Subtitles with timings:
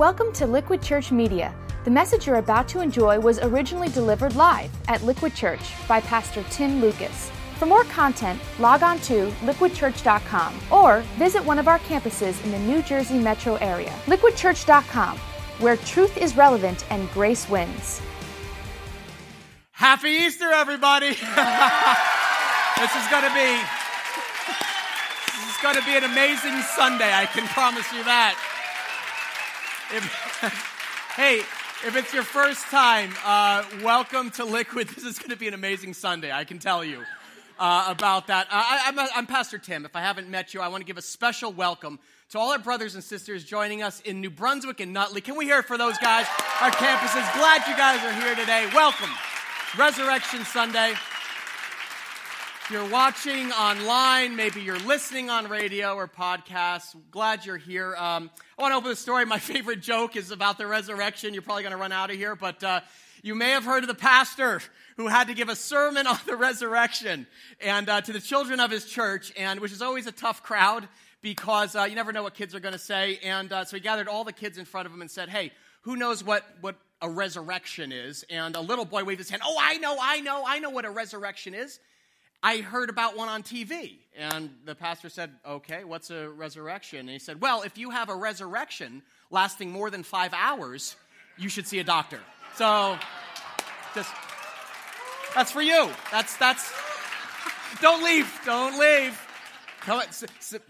[0.00, 1.54] Welcome to Liquid Church Media.
[1.84, 6.42] The message you're about to enjoy was originally delivered live at Liquid Church by Pastor
[6.48, 7.30] Tim Lucas.
[7.58, 12.58] For more content, log on to liquidchurch.com or visit one of our campuses in the
[12.60, 13.90] New Jersey metro area.
[14.06, 15.18] Liquidchurch.com,
[15.58, 18.00] where truth is relevant and grace wins.
[19.72, 21.08] Happy Easter, everybody!
[21.10, 21.18] this
[22.96, 23.60] is going to be
[25.36, 27.12] this is going to be an amazing Sunday.
[27.12, 28.49] I can promise you that.
[29.92, 30.04] If,
[31.16, 34.88] hey, if it's your first time, uh, welcome to Liquid.
[34.94, 36.30] This is going to be an amazing Sunday.
[36.30, 37.02] I can tell you
[37.58, 38.46] uh, about that.
[38.46, 39.84] Uh, I, I'm, I'm Pastor Tim.
[39.84, 41.98] If I haven't met you, I want to give a special welcome
[42.30, 45.22] to all our brothers and sisters joining us in New Brunswick and Nutley.
[45.22, 46.26] Can we hear it for those guys?
[46.60, 47.34] Our campuses.
[47.34, 48.70] Glad you guys are here today.
[48.72, 49.10] Welcome.
[49.76, 50.94] Resurrection Sunday.
[52.70, 57.96] You're watching online, maybe you're listening on radio or podcasts, glad you're here.
[57.96, 59.26] Um, I want to open the story.
[59.26, 61.34] My favorite joke is about the resurrection.
[61.34, 62.82] You're probably going to run out of here, but uh,
[63.24, 64.62] you may have heard of the pastor
[64.96, 67.26] who had to give a sermon on the resurrection
[67.60, 70.86] and uh, to the children of his church, and which is always a tough crowd
[71.22, 73.18] because uh, you never know what kids are going to say.
[73.24, 75.50] And uh, so he gathered all the kids in front of him and said, "Hey,
[75.80, 78.24] who knows what what a resurrection is.
[78.30, 80.84] And a little boy waved his hand, Oh, I know, I know, I know what
[80.84, 81.80] a resurrection is.
[82.42, 83.96] I heard about one on TV.
[84.16, 87.00] And the pastor said, Okay, what's a resurrection?
[87.00, 90.96] And he said, Well, if you have a resurrection lasting more than five hours,
[91.38, 92.20] you should see a doctor.
[92.56, 92.98] So,
[93.94, 94.12] just,
[95.34, 95.90] that's for you.
[96.10, 96.72] That's, that's,
[97.80, 99.18] don't leave, don't leave.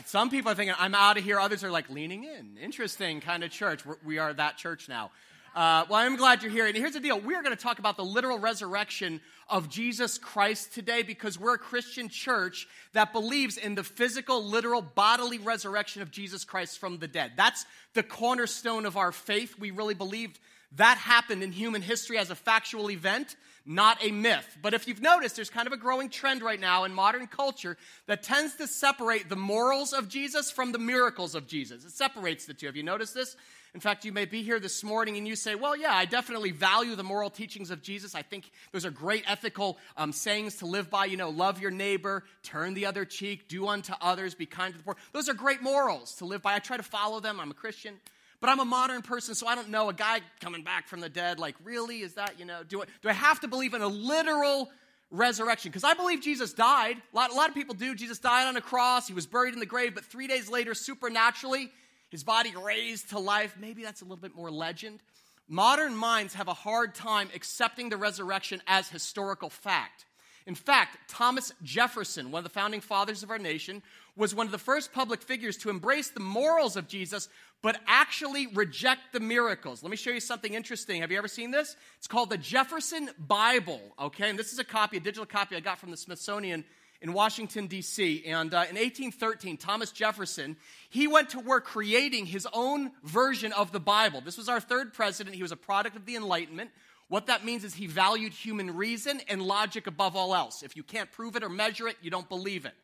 [0.04, 1.40] Some people are thinking, I'm out of here.
[1.40, 2.56] Others are like leaning in.
[2.62, 3.82] Interesting kind of church.
[4.04, 5.10] We are that church now.
[5.54, 6.66] Uh, well, I'm glad you're here.
[6.66, 10.72] And here's the deal we're going to talk about the literal resurrection of Jesus Christ
[10.72, 16.10] today because we're a Christian church that believes in the physical, literal, bodily resurrection of
[16.12, 17.32] Jesus Christ from the dead.
[17.36, 19.58] That's the cornerstone of our faith.
[19.58, 20.38] We really believed
[20.76, 23.34] that happened in human history as a factual event,
[23.66, 24.56] not a myth.
[24.62, 27.76] But if you've noticed, there's kind of a growing trend right now in modern culture
[28.06, 31.84] that tends to separate the morals of Jesus from the miracles of Jesus.
[31.84, 32.66] It separates the two.
[32.66, 33.34] Have you noticed this?
[33.74, 36.50] In fact, you may be here this morning and you say, Well, yeah, I definitely
[36.50, 38.14] value the moral teachings of Jesus.
[38.14, 41.04] I think those are great ethical um, sayings to live by.
[41.04, 44.78] You know, love your neighbor, turn the other cheek, do unto others, be kind to
[44.78, 44.96] the poor.
[45.12, 46.54] Those are great morals to live by.
[46.54, 47.38] I try to follow them.
[47.38, 47.94] I'm a Christian.
[48.40, 51.10] But I'm a modern person, so I don't know a guy coming back from the
[51.10, 51.38] dead.
[51.38, 52.00] Like, really?
[52.00, 54.70] Is that, you know, do I, do I have to believe in a literal
[55.10, 55.70] resurrection?
[55.70, 56.96] Because I believe Jesus died.
[57.12, 57.94] A lot, a lot of people do.
[57.94, 60.72] Jesus died on a cross, he was buried in the grave, but three days later,
[60.72, 61.70] supernaturally,
[62.10, 63.56] his body raised to life.
[63.58, 65.00] Maybe that's a little bit more legend.
[65.48, 70.04] Modern minds have a hard time accepting the resurrection as historical fact.
[70.46, 73.82] In fact, Thomas Jefferson, one of the founding fathers of our nation,
[74.16, 77.28] was one of the first public figures to embrace the morals of Jesus,
[77.62, 79.82] but actually reject the miracles.
[79.82, 81.02] Let me show you something interesting.
[81.02, 81.76] Have you ever seen this?
[81.98, 84.30] It's called the Jefferson Bible, okay?
[84.30, 86.64] And this is a copy, a digital copy I got from the Smithsonian
[87.02, 88.24] in Washington, D.C.
[88.26, 90.56] And uh, in 1813, Thomas Jefferson,
[90.90, 94.20] he went to work creating his own version of the Bible.
[94.20, 95.36] This was our third president.
[95.36, 96.70] He was a product of the Enlightenment.
[97.08, 100.62] What that means is he valued human reason and logic above all else.
[100.62, 102.74] If you can't prove it or measure it, you don't believe it.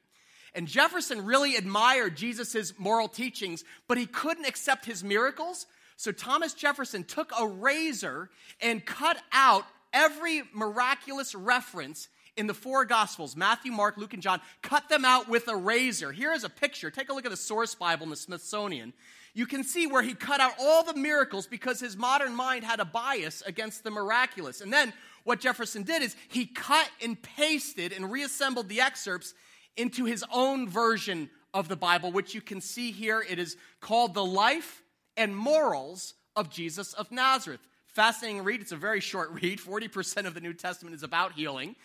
[0.55, 5.67] And Jefferson really admired Jesus' moral teachings, but he couldn't accept his miracles.
[5.97, 12.85] So Thomas Jefferson took a razor and cut out every miraculous reference in the four
[12.85, 16.13] Gospels Matthew, Mark, Luke, and John, cut them out with a razor.
[16.13, 16.91] Here is a picture.
[16.91, 18.93] Take a look at the source Bible in the Smithsonian.
[19.35, 22.81] You can see where he cut out all the miracles because his modern mind had
[22.81, 24.63] a bias against the miraculous.
[24.63, 24.95] And then
[25.25, 29.35] what Jefferson did is he cut and pasted and reassembled the excerpts
[29.77, 33.25] into his own version of the Bible, which you can see here.
[33.29, 34.83] It is called The Life
[35.17, 37.61] and Morals of Jesus of Nazareth.
[37.87, 38.61] Fascinating read.
[38.61, 39.59] It's a very short read.
[39.59, 41.77] 40% of the New Testament is about healing.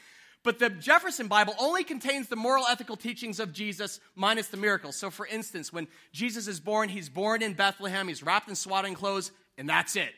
[0.44, 4.96] But the Jefferson Bible only contains the moral ethical teachings of Jesus minus the miracles.
[4.96, 8.96] So, for instance, when Jesus is born, he's born in Bethlehem, he's wrapped in swaddling
[8.96, 10.12] clothes, and that's it.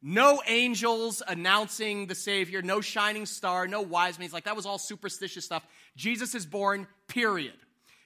[0.00, 4.26] No angels announcing the Savior, no shining star, no wise men.
[4.26, 5.66] He's like, that was all superstitious stuff.
[5.96, 7.54] Jesus is born, period.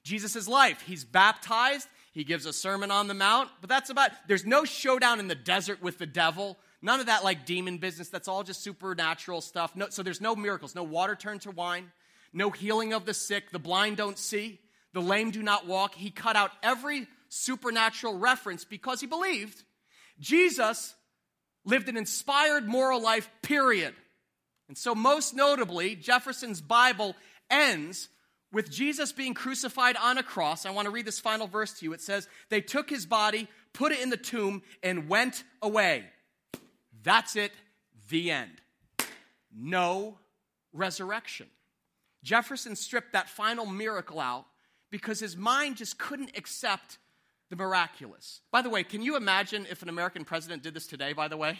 [0.02, 4.44] Jesus' life, he's baptized, he gives a sermon on the mount, but that's about There's
[4.44, 6.58] no showdown in the desert with the devil.
[6.82, 8.08] None of that like demon business.
[8.08, 9.76] That's all just supernatural stuff.
[9.76, 11.92] No, so there's no miracles, no water turned to wine,
[12.32, 14.58] no healing of the sick, the blind don't see,
[14.92, 15.94] the lame do not walk.
[15.94, 19.62] He cut out every supernatural reference because he believed
[20.18, 20.94] Jesus
[21.64, 23.94] lived an inspired moral life, period.
[24.68, 27.14] And so, most notably, Jefferson's Bible
[27.50, 28.08] ends
[28.52, 30.66] with Jesus being crucified on a cross.
[30.66, 31.92] I want to read this final verse to you.
[31.92, 36.04] It says, They took his body, put it in the tomb, and went away.
[37.02, 37.52] That's it,
[38.08, 38.60] the end.
[39.54, 40.18] No
[40.72, 41.46] resurrection.
[42.22, 44.46] Jefferson stripped that final miracle out
[44.90, 46.98] because his mind just couldn't accept
[47.50, 48.40] the miraculous.
[48.50, 51.36] By the way, can you imagine if an American president did this today, by the
[51.36, 51.58] way?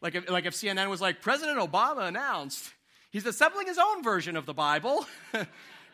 [0.00, 2.72] Like if, like if CNN was like, President Obama announced
[3.10, 5.06] he's assembling his own version of the Bible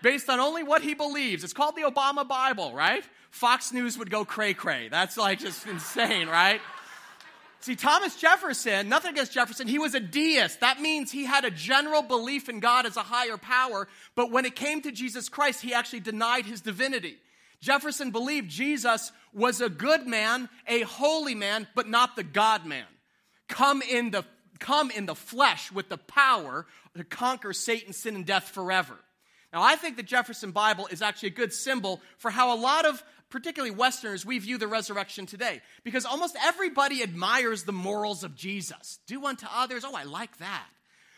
[0.02, 1.44] based on only what he believes.
[1.44, 3.04] It's called the Obama Bible, right?
[3.30, 4.88] Fox News would go cray cray.
[4.88, 6.60] That's like just insane, right?
[7.62, 10.60] See, Thomas Jefferson, nothing against Jefferson, he was a deist.
[10.60, 14.46] That means he had a general belief in God as a higher power, but when
[14.46, 17.18] it came to Jesus Christ, he actually denied his divinity.
[17.60, 22.86] Jefferson believed Jesus was a good man, a holy man, but not the God man.
[23.48, 24.24] Come in the,
[24.58, 26.66] come in the flesh with the power
[26.96, 28.96] to conquer Satan, sin, and death forever.
[29.52, 32.84] Now, I think the Jefferson Bible is actually a good symbol for how a lot
[32.86, 35.62] of particularly Westerners, we view the resurrection today.
[35.84, 38.98] Because almost everybody admires the morals of Jesus.
[39.06, 40.66] Do unto others, oh, I like that.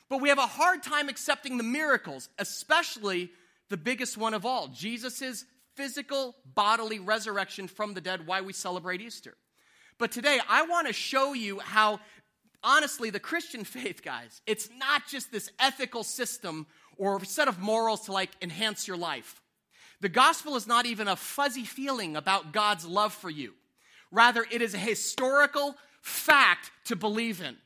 [0.08, 3.30] But we have a hard time accepting the miracles, especially
[3.70, 9.00] the biggest one of all Jesus' physical bodily resurrection from the dead, why we celebrate
[9.00, 9.34] Easter.
[9.96, 12.00] But today, I want to show you how,
[12.62, 16.66] honestly, the Christian faith, guys, it's not just this ethical system
[16.98, 19.40] or a set of morals to like enhance your life.
[20.00, 23.54] The gospel is not even a fuzzy feeling about God's love for you.
[24.10, 27.56] Rather, it is a historical fact to believe in.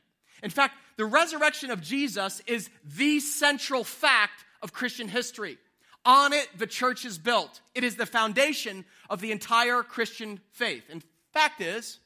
[0.43, 5.57] In fact, the resurrection of Jesus is the central fact of Christian history.
[6.05, 7.59] On it, the church is built.
[7.75, 10.83] It is the foundation of the entire Christian faith.
[10.89, 11.03] And
[11.33, 11.99] fact is,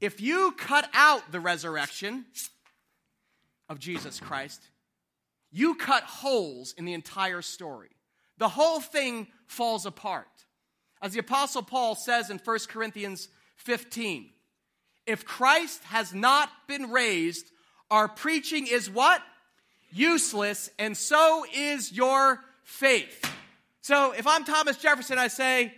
[0.00, 2.24] if you cut out the resurrection
[3.68, 4.60] of Jesus Christ,
[5.54, 7.94] you cut holes in the entire story
[8.38, 10.26] the whole thing falls apart.
[11.00, 14.30] As the Apostle Paul says in 1 Corinthians 15,
[15.06, 17.50] if Christ has not been raised,
[17.90, 19.22] our preaching is what?
[19.92, 23.30] Useless, and so is your faith.
[23.82, 25.74] So if I'm Thomas Jefferson, I say,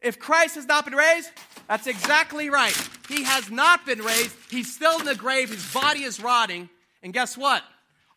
[0.00, 1.30] if Christ has not been raised,
[1.68, 2.74] that's exactly right.
[3.06, 4.34] He has not been raised.
[4.50, 5.50] He's still in the grave.
[5.50, 6.70] His body is rotting.
[7.02, 7.62] And guess what?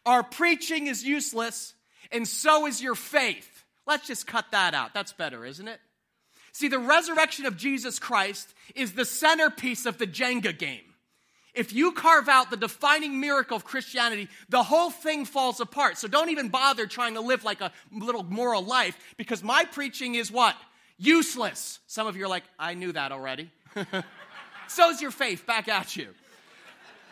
[0.06, 1.74] Our preaching is useless,
[2.12, 3.64] and so is your faith.
[3.86, 4.94] Let's just cut that out.
[4.94, 5.80] That's better, isn't it?
[6.52, 10.84] See, the resurrection of Jesus Christ is the centerpiece of the Jenga game.
[11.54, 15.98] If you carve out the defining miracle of Christianity, the whole thing falls apart.
[15.98, 20.16] So don't even bother trying to live like a little moral life because my preaching
[20.16, 20.56] is what?
[20.98, 21.80] Useless.
[21.86, 23.52] Some of you are like, I knew that already.
[24.68, 26.08] So's your faith back at you.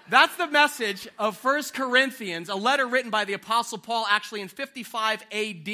[0.09, 4.47] That's the message of First Corinthians, a letter written by the Apostle Paul actually in
[4.47, 5.69] 55 AD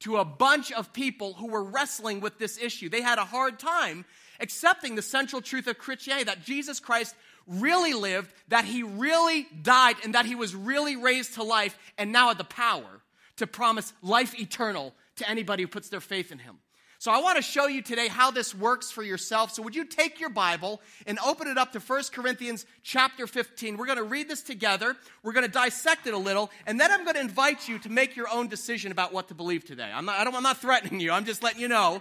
[0.00, 2.88] to a bunch of people who were wrestling with this issue.
[2.88, 4.04] They had a hard time
[4.40, 7.14] accepting the central truth of Christianity that Jesus Christ
[7.46, 12.12] really lived, that he really died, and that he was really raised to life, and
[12.12, 13.00] now had the power
[13.36, 16.58] to promise life eternal to anybody who puts their faith in him.
[16.98, 19.52] So I want to show you today how this works for yourself.
[19.52, 23.76] So would you take your Bible and open it up to 1 Corinthians chapter 15.
[23.76, 24.96] We're going to read this together.
[25.22, 27.90] We're going to dissect it a little, and then I'm going to invite you to
[27.90, 29.90] make your own decision about what to believe today.
[29.92, 31.12] I'm not, I am not threatening you.
[31.12, 32.00] I'm just letting you know.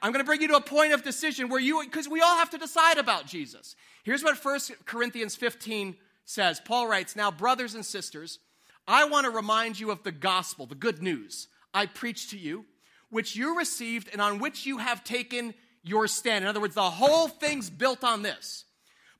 [0.00, 2.36] I'm going to bring you to a point of decision where you, because we all
[2.36, 3.74] have to decide about Jesus.
[4.04, 6.60] Here's what 1 Corinthians 15 says.
[6.60, 8.38] Paul writes, Now, brothers and sisters,
[8.86, 12.66] I want to remind you of the gospel, the good news I preached to you
[13.10, 16.44] which you received and on which you have taken your stand.
[16.44, 18.64] In other words, the whole thing's built on this.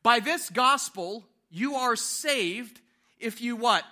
[0.03, 2.81] By this gospel, you are saved
[3.19, 3.85] if you what?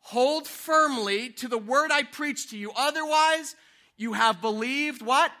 [0.00, 2.72] Hold firmly to the word I preached to you.
[2.76, 3.56] Otherwise,
[3.96, 5.32] you have believed what?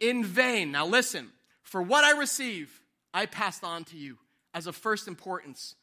[0.00, 0.72] In vain.
[0.72, 1.30] Now listen,
[1.62, 2.80] for what I receive,
[3.12, 4.18] I passed on to you
[4.52, 5.74] as of first importance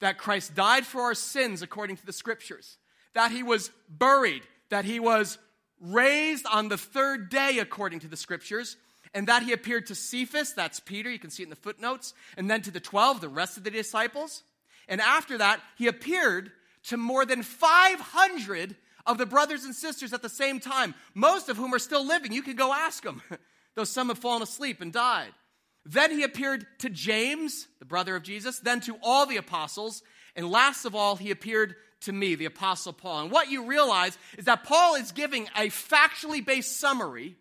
[0.00, 2.78] that Christ died for our sins according to the scriptures,
[3.14, 5.38] that he was buried, that he was
[5.84, 8.76] raised on the third day according to the scriptures,
[9.12, 12.14] and that he appeared to Cephas, that's Peter, you can see it in the footnotes,
[12.36, 14.42] and then to the 12, the rest of the disciples.
[14.88, 16.50] And after that, he appeared
[16.84, 18.76] to more than 500
[19.06, 22.32] of the brothers and sisters at the same time, most of whom are still living.
[22.32, 23.22] You can go ask them,
[23.74, 25.32] though some have fallen asleep and died.
[25.84, 30.02] Then he appeared to James, the brother of Jesus, then to all the apostles,
[30.34, 33.22] and last of all, he appeared to me, the Apostle Paul.
[33.22, 37.36] And what you realize is that Paul is giving a factually based summary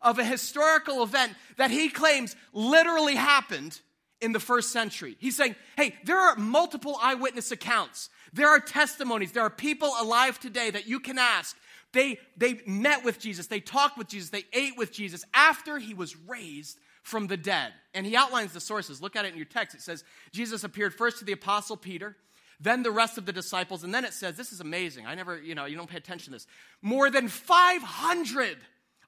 [0.00, 3.80] of a historical event that he claims literally happened
[4.20, 5.16] in the first century.
[5.18, 8.10] He's saying, hey, there are multiple eyewitness accounts.
[8.32, 9.32] There are testimonies.
[9.32, 11.56] There are people alive today that you can ask.
[11.92, 13.46] They, they met with Jesus.
[13.46, 14.30] They talked with Jesus.
[14.30, 17.72] They ate with Jesus after he was raised from the dead.
[17.94, 19.00] And he outlines the sources.
[19.00, 19.74] Look at it in your text.
[19.74, 22.16] It says, Jesus appeared first to the apostle Peter,
[22.60, 23.84] then the rest of the disciples.
[23.84, 25.06] And then it says, this is amazing.
[25.06, 26.46] I never, you know, you don't pay attention to this.
[26.82, 28.58] More than 500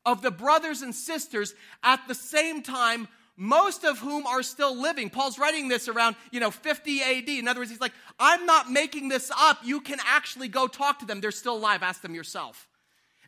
[0.07, 3.09] of the brothers and sisters at the same time
[3.41, 5.09] most of whom are still living.
[5.09, 7.27] Paul's writing this around, you know, 50 AD.
[7.27, 9.61] In other words, he's like, I'm not making this up.
[9.65, 11.23] You can actually go talk to them.
[11.23, 11.83] They're still alive.
[11.83, 12.69] Ask them yourself.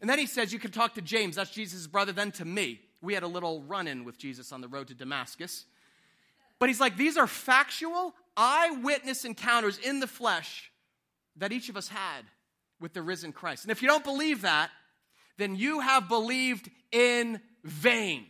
[0.02, 1.36] And then he says, You can talk to James.
[1.36, 2.80] That's Jesus' brother, then to me.
[3.00, 5.64] We had a little run in with Jesus on the road to Damascus.
[6.58, 10.70] But he's like, These are factual, eyewitness encounters in the flesh
[11.36, 12.22] that each of us had
[12.80, 13.64] with the risen Christ.
[13.64, 14.70] And if you don't believe that,
[15.38, 18.26] then you have believed in vain.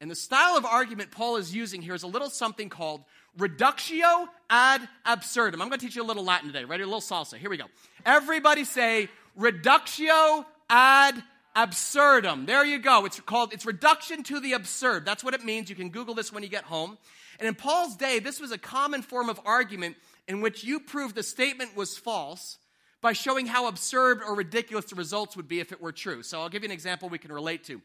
[0.00, 3.02] And the style of argument Paul is using here is a little something called
[3.38, 5.62] reductio ad absurdum.
[5.62, 6.64] I'm going to teach you a little Latin today.
[6.64, 6.82] Ready?
[6.82, 7.38] A little salsa.
[7.38, 7.64] Here we go.
[8.04, 11.22] Everybody say reductio ad
[11.54, 12.44] absurdum.
[12.44, 13.06] There you go.
[13.06, 15.06] It's called it's reduction to the absurd.
[15.06, 15.70] That's what it means.
[15.70, 16.98] You can Google this when you get home.
[17.38, 21.14] And in Paul's day, this was a common form of argument in which you proved
[21.14, 22.58] the statement was false
[23.00, 26.22] by showing how absurd or ridiculous the results would be if it were true.
[26.22, 27.80] So I'll give you an example we can relate to.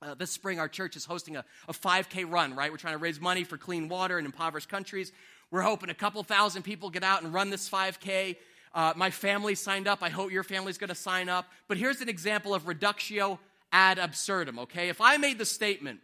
[0.00, 2.70] Uh, this spring, our church is hosting a, a 5K run, right?
[2.70, 5.12] We're trying to raise money for clean water in impoverished countries.
[5.50, 8.36] We're hoping a couple thousand people get out and run this 5K.
[8.74, 10.02] Uh, my family signed up.
[10.02, 11.46] I hope your family's going to sign up.
[11.68, 13.38] But here's an example of reductio
[13.72, 14.88] ad absurdum, okay?
[14.88, 16.00] If I made the statement,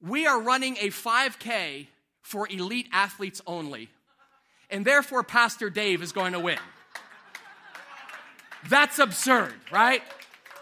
[0.00, 1.86] we are running a 5K
[2.28, 3.88] for elite athletes only,
[4.70, 6.58] and therefore Pastor Dave is going to win.
[8.68, 10.02] That's absurd, right?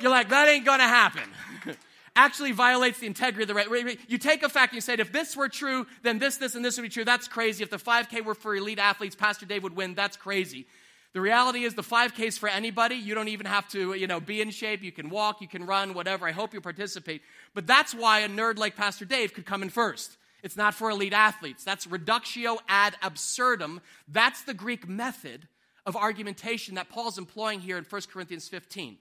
[0.01, 1.25] You're like, that ain't going to happen
[2.17, 3.99] actually violates the integrity of the right.
[4.09, 6.65] You take a fact and you say, if this were true, then this, this, and
[6.65, 7.05] this would be true.
[7.05, 7.65] That's crazy.
[7.65, 9.95] If the 5K were for elite athletes, Pastor Dave would win.
[9.95, 10.67] That's crazy.
[11.15, 12.95] The reality is the 5K is for anybody.
[12.95, 14.83] You don't even have to, you know, be in shape.
[14.83, 16.29] You can walk, you can run, whatever.
[16.29, 17.23] I hope you participate.
[17.55, 20.17] But that's why a nerd like Pastor Dave could come in first.
[20.47, 21.65] It's not for elite athletes.
[21.65, 23.81] That's reductio ad absurdum.
[24.07, 25.49] That's the Greek method
[25.85, 28.97] of argumentation that Paul's employing here in 1 Corinthians 15.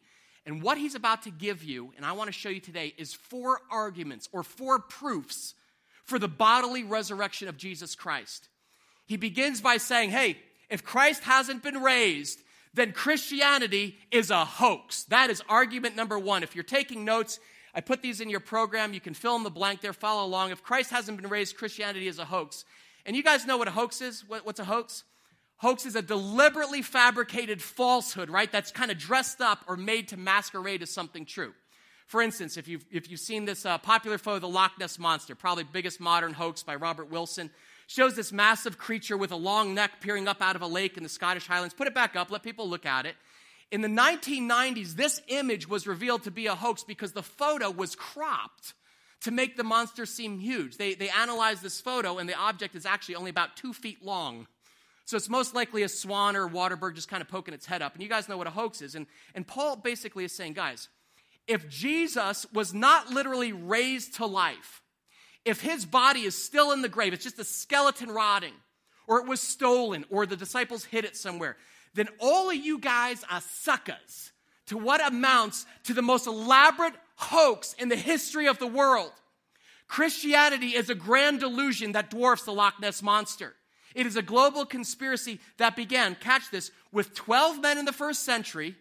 [0.48, 3.14] And what he's about to give you, and I want to show you today, is
[3.14, 5.54] four arguments or four proofs
[6.04, 8.50] for the bodily resurrection of Jesus Christ.
[9.06, 10.40] He begins by saying, hey,
[10.72, 12.40] if Christ hasn't been raised,
[12.74, 15.04] then Christianity is a hoax.
[15.04, 16.42] That is argument number one.
[16.42, 17.40] If you're taking notes,
[17.76, 18.94] I put these in your program.
[18.94, 20.52] You can fill in the blank there, follow along.
[20.52, 22.64] If Christ hasn't been raised, Christianity is a hoax.
[23.06, 24.24] And you guys know what a hoax is?
[24.28, 25.04] what's a hoax?
[25.58, 28.52] Hoax is a deliberately fabricated falsehood, right?
[28.52, 31.54] That's kind of dressed up or made to masquerade as something true.
[32.08, 35.36] For instance, if you've, if you've seen this uh, popular photo, the Loch Ness Monster,
[35.36, 37.50] probably biggest modern hoax by Robert Wilson,
[37.88, 41.04] shows this massive creature with a long neck peering up out of a lake in
[41.04, 41.74] the Scottish Highlands.
[41.74, 43.16] Put it back up, let people look at it.
[43.72, 47.96] In the 1990s, this image was revealed to be a hoax because the photo was
[47.96, 48.74] cropped
[49.22, 50.78] to make the monster seem huge.
[50.78, 54.48] They, they analyzed this photo, and the object is actually only about two feet long.
[55.06, 57.66] So it's most likely a swan or a water bird just kind of poking its
[57.66, 57.94] head up.
[57.94, 58.96] And you guys know what a hoax is.
[58.96, 60.90] And, and Paul basically is saying, guys,
[61.48, 64.82] if Jesus was not literally raised to life,
[65.44, 68.54] if his body is still in the grave, it's just a skeleton rotting,
[69.08, 71.56] or it was stolen, or the disciples hid it somewhere,
[71.96, 74.32] then all of you guys are suckers
[74.68, 79.12] to what amounts to the most elaborate hoax in the history of the world.
[79.88, 83.54] Christianity is a grand delusion that dwarfs the Loch Ness Monster.
[83.94, 88.24] It is a global conspiracy that began, catch this, with 12 men in the first
[88.24, 88.76] century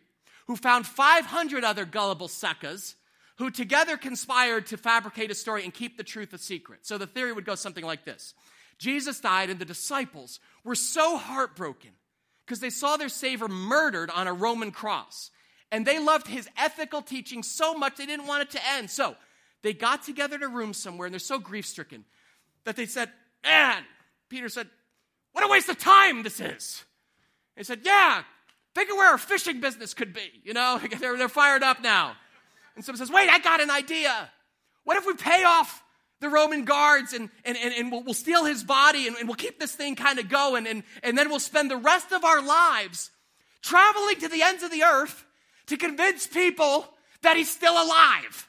[0.46, 2.96] who found 500 other gullible suckers
[3.36, 6.80] who together conspired to fabricate a story and keep the truth a secret.
[6.86, 8.34] So the theory would go something like this
[8.78, 11.90] Jesus died, and the disciples were so heartbroken
[12.44, 15.30] because they saw their Savior murdered on a Roman cross.
[15.72, 18.90] And they loved his ethical teaching so much they didn't want it to end.
[18.90, 19.16] So
[19.62, 22.04] they got together in a room somewhere, and they're so grief stricken
[22.64, 23.10] that they said,
[23.42, 23.82] Man,
[24.30, 24.68] Peter said,
[25.34, 26.84] what a waste of time this is.
[27.56, 28.22] He said, Yeah,
[28.74, 30.30] think of where our fishing business could be.
[30.44, 32.14] You know, they're, they're fired up now.
[32.76, 34.30] And someone says, Wait, I got an idea.
[34.84, 35.82] What if we pay off
[36.24, 39.36] the Roman guards and, and, and, and we'll, we'll steal his body and, and we'll
[39.36, 42.42] keep this thing kind of going and, and then we'll spend the rest of our
[42.42, 43.10] lives
[43.62, 45.24] traveling to the ends of the earth
[45.66, 46.86] to convince people
[47.22, 48.48] that he's still alive.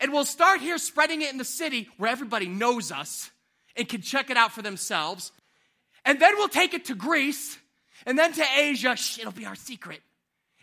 [0.00, 3.30] And we'll start here spreading it in the city where everybody knows us
[3.76, 5.32] and can check it out for themselves.
[6.04, 7.58] And then we'll take it to Greece,
[8.06, 8.96] and then to Asia.
[8.96, 10.00] Shh, it'll be our secret.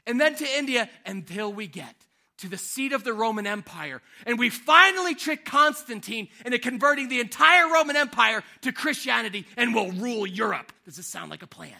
[0.07, 1.95] And then to India until we get
[2.39, 4.01] to the seat of the Roman Empire.
[4.25, 9.92] And we finally trick Constantine into converting the entire Roman Empire to Christianity and we'll
[9.92, 10.72] rule Europe.
[10.86, 11.74] Does this sound like a plan?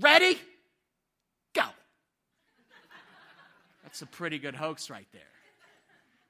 [0.00, 0.38] Ready?
[1.54, 1.64] Go.
[3.82, 5.22] That's a pretty good hoax right there.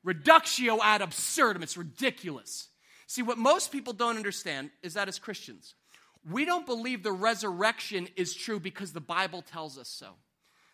[0.02, 1.62] Reductio ad absurdum.
[1.62, 2.68] It's ridiculous.
[3.06, 5.74] See, what most people don't understand is that as Christians,
[6.30, 10.08] we don't believe the resurrection is true because the Bible tells us so.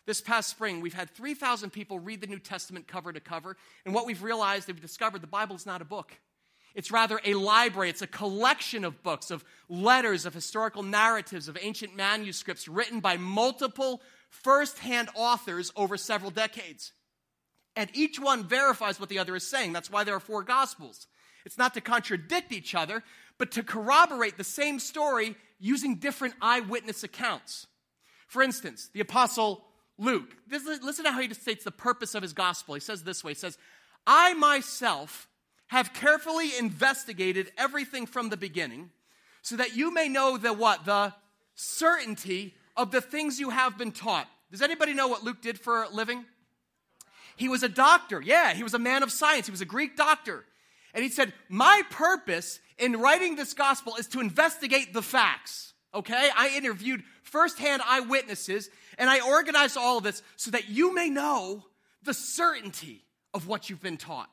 [0.05, 3.55] This past spring, we've had 3,000 people read the New Testament cover to cover,
[3.85, 6.13] and what we've realized, we've discovered, the Bible is not a book.
[6.73, 7.89] It's rather a library.
[7.89, 13.17] It's a collection of books, of letters, of historical narratives, of ancient manuscripts written by
[13.17, 16.93] multiple first-hand authors over several decades.
[17.75, 19.73] And each one verifies what the other is saying.
[19.73, 21.07] That's why there are four Gospels.
[21.45, 23.03] It's not to contradict each other,
[23.37, 27.67] but to corroborate the same story using different eyewitness accounts.
[28.27, 29.65] For instance, the Apostle
[30.01, 32.73] Luke, listen to how he states the purpose of his gospel.
[32.73, 33.57] He says this way He says,
[34.07, 35.27] I myself
[35.67, 38.89] have carefully investigated everything from the beginning
[39.43, 40.85] so that you may know the what?
[40.85, 41.13] The
[41.53, 44.27] certainty of the things you have been taught.
[44.49, 46.25] Does anybody know what Luke did for a living?
[47.35, 48.21] He was a doctor.
[48.21, 49.45] Yeah, he was a man of science.
[49.45, 50.45] He was a Greek doctor.
[50.95, 55.70] And he said, My purpose in writing this gospel is to investigate the facts.
[55.93, 56.29] Okay?
[56.35, 61.63] I interviewed firsthand eyewitnesses and I organized all of this so that you may know
[62.03, 64.29] the certainty of what you've been taught.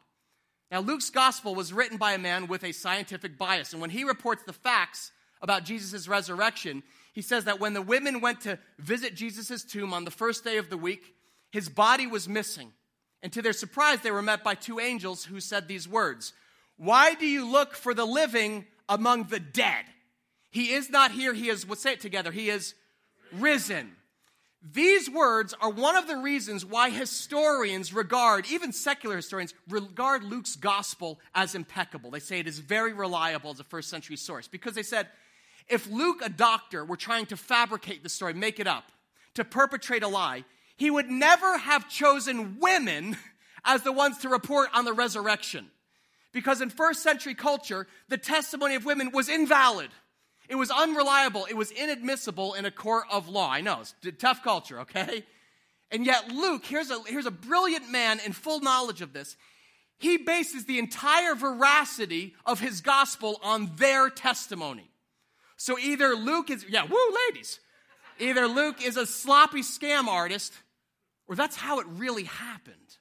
[0.70, 3.72] Now, Luke's gospel was written by a man with a scientific bias.
[3.72, 8.20] And when he reports the facts about Jesus' resurrection, he says that when the women
[8.20, 11.14] went to visit Jesus' tomb on the first day of the week,
[11.50, 12.72] his body was missing.
[13.22, 16.32] And to their surprise, they were met by two angels who said these words
[16.76, 19.84] Why do you look for the living among the dead?
[20.50, 22.74] He is not here, he is, let's say it together, he is
[23.32, 23.92] risen.
[24.60, 30.56] These words are one of the reasons why historians regard, even secular historians, regard Luke's
[30.56, 32.10] gospel as impeccable.
[32.10, 35.08] They say it is very reliable as a first century source because they said
[35.68, 38.84] if Luke, a doctor, were trying to fabricate the story, make it up,
[39.34, 40.44] to perpetrate a lie,
[40.76, 43.16] he would never have chosen women
[43.64, 45.70] as the ones to report on the resurrection.
[46.32, 49.90] Because in first century culture, the testimony of women was invalid.
[50.48, 51.46] It was unreliable.
[51.48, 53.50] It was inadmissible in a court of law.
[53.50, 55.24] I know, it's a tough culture, okay?
[55.90, 59.36] And yet, Luke, here's a, here's a brilliant man in full knowledge of this.
[59.98, 64.90] He bases the entire veracity of his gospel on their testimony.
[65.56, 67.58] So either Luke is, yeah, woo, ladies.
[68.20, 70.52] Either Luke is a sloppy scam artist
[71.28, 72.96] or that's how it really happened.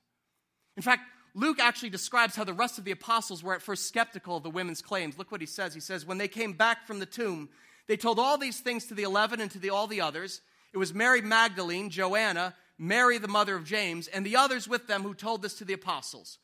[0.75, 1.03] In fact,
[1.37, 4.49] Luke actually describes how the rest of the apostles were at first skeptical of the
[4.49, 5.19] women's claims.
[5.19, 5.71] Look what he says.
[5.71, 7.49] He says, When they came back from the tomb,
[7.85, 10.41] they told all these things to the eleven and to the, all the others.
[10.73, 15.03] It was Mary Magdalene, Joanna, Mary, the mother of James, and the others with them
[15.03, 16.39] who told this to the apostles.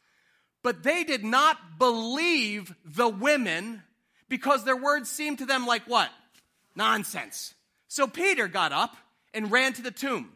[0.62, 3.82] But they did not believe the women
[4.30, 6.12] because their words seemed to them like what?
[6.76, 7.56] Nonsense.
[7.88, 8.96] So Peter got up
[9.34, 10.34] and ran to the tomb.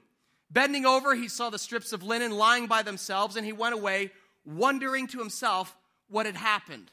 [0.49, 4.11] Bending over, he saw the strips of linen lying by themselves, and he went away,
[4.47, 5.75] wondering to himself
[6.07, 6.89] what had happened.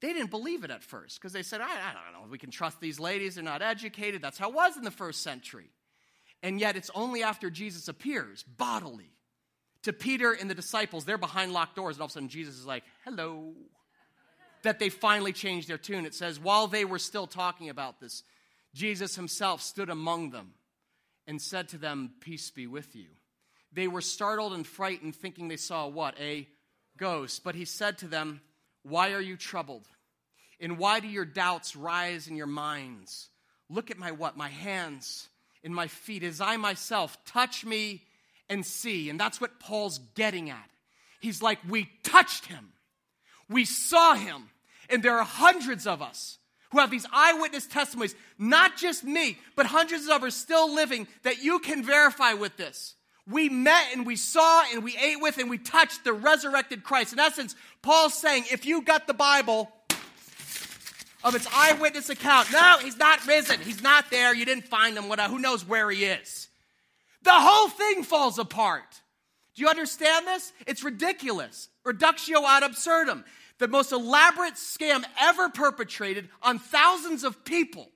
[0.00, 2.50] They didn't believe it at first because they said, I, I don't know, we can
[2.50, 4.22] trust these ladies, they're not educated.
[4.22, 5.68] That's how it was in the first century.
[6.42, 9.12] And yet, it's only after Jesus appears bodily
[9.82, 12.56] to Peter and the disciples, they're behind locked doors, and all of a sudden Jesus
[12.56, 13.52] is like, hello,
[14.62, 16.06] that they finally changed their tune.
[16.06, 18.22] It says, while they were still talking about this,
[18.74, 20.52] Jesus himself stood among them
[21.26, 23.06] and said to them, Peace be with you.
[23.72, 26.18] They were startled and frightened, thinking they saw what?
[26.20, 26.48] A
[26.96, 27.44] ghost.
[27.44, 28.40] But he said to them,
[28.82, 29.86] Why are you troubled?
[30.60, 33.28] And why do your doubts rise in your minds?
[33.68, 34.36] Look at my what?
[34.36, 35.28] My hands
[35.64, 38.02] and my feet, as I myself touch me
[38.48, 39.08] and see.
[39.08, 40.70] And that's what Paul's getting at.
[41.20, 42.72] He's like, We touched him,
[43.48, 44.50] we saw him,
[44.88, 46.38] and there are hundreds of us
[46.72, 51.42] who have these eyewitness testimonies, not just me, but hundreds of us still living that
[51.42, 52.94] you can verify with this.
[53.28, 57.12] We met and we saw and we ate with and we touched the resurrected Christ.
[57.12, 59.70] In essence, Paul's saying if you got the Bible
[61.22, 63.60] of its eyewitness account, no, he's not risen.
[63.60, 64.34] He's not there.
[64.34, 65.04] You didn't find him.
[65.04, 66.48] Who knows where he is?
[67.22, 69.00] The whole thing falls apart.
[69.54, 70.52] Do you understand this?
[70.66, 71.68] It's ridiculous.
[71.84, 73.24] Reductio ad absurdum
[73.60, 77.90] the most elaborate scam ever perpetrated on thousands of people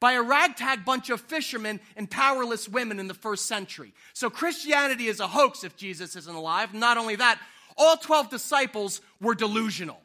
[0.00, 3.92] by a ragtag bunch of fishermen and powerless women in the first century.
[4.14, 6.74] So Christianity is a hoax if Jesus isn't alive.
[6.74, 7.38] Not only that,
[7.76, 10.00] all 12 disciples were delusional.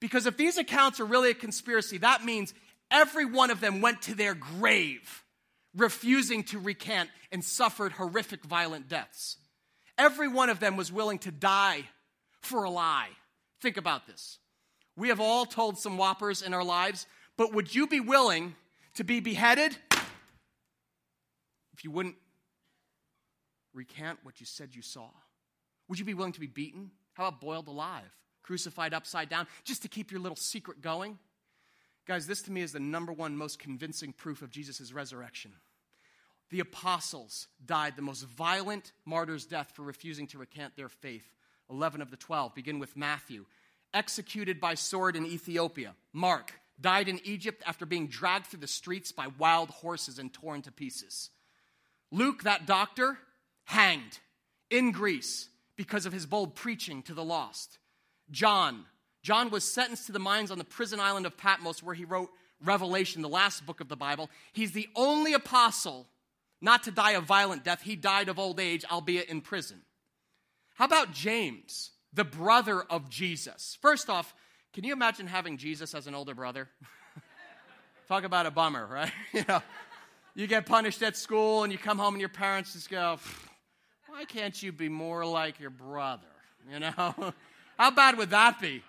[0.00, 2.52] Because if these accounts are really a conspiracy, that means
[2.90, 5.22] every one of them went to their grave
[5.74, 9.36] refusing to recant and suffered horrific violent deaths.
[9.96, 11.84] Every one of them was willing to die
[12.40, 13.08] for a lie.
[13.60, 14.38] Think about this.
[14.96, 18.54] We have all told some whoppers in our lives, but would you be willing
[18.94, 19.76] to be beheaded
[21.72, 22.16] if you wouldn't
[23.72, 25.08] recant what you said you saw?
[25.88, 26.90] Would you be willing to be beaten?
[27.14, 28.10] How about boiled alive?
[28.42, 31.18] crucified upside down, just to keep your little secret going.
[32.06, 35.52] Guys, this to me is the number one most convincing proof of Jesus' resurrection.
[36.50, 41.24] The apostles died the most violent martyr's death for refusing to recant their faith.
[41.70, 43.46] 11 of the 12 begin with Matthew,
[43.94, 45.94] executed by sword in Ethiopia.
[46.12, 50.62] Mark died in Egypt after being dragged through the streets by wild horses and torn
[50.62, 51.30] to pieces.
[52.10, 53.18] Luke, that doctor,
[53.64, 54.18] hanged
[54.70, 57.78] in Greece because of his bold preaching to the lost.
[58.30, 58.84] John,
[59.22, 62.30] John was sentenced to the mines on the prison island of Patmos where he wrote
[62.64, 64.30] Revelation, the last book of the Bible.
[64.52, 66.06] He's the only apostle
[66.60, 67.82] not to die a violent death.
[67.82, 69.82] He died of old age, albeit in prison.
[70.74, 73.76] How about James, the brother of Jesus?
[73.80, 74.34] First off,
[74.72, 76.68] can you imagine having Jesus as an older brother?
[78.08, 79.12] Talk about a bummer, right?
[79.32, 79.62] you know,
[80.34, 83.18] you get punished at school and you come home and your parents just go,
[84.08, 86.22] why can't you be more like your brother?
[86.70, 87.34] You know?
[87.78, 88.82] How bad would that be?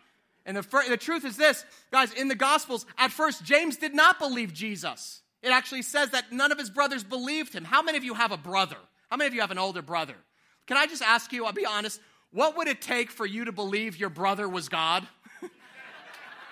[0.45, 3.93] And the, fir- the truth is this, guys, in the Gospels, at first, James did
[3.93, 5.21] not believe Jesus.
[5.41, 7.65] It actually says that none of his brothers believed him.
[7.65, 8.77] How many of you have a brother?
[9.09, 10.15] How many of you have an older brother?
[10.67, 11.99] Can I just ask you, I'll be honest,
[12.31, 15.07] what would it take for you to believe your brother was God?